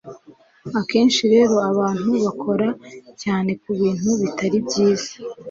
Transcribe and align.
Akenshi 0.79 1.21
rero 1.33 1.55
abantu 1.71 2.09
bakora 2.25 2.67
cyane 3.21 3.51
kubintu 3.63 4.09
bitari 4.21 4.57
byiza. 4.67 5.09